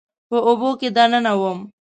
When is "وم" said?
1.41-1.59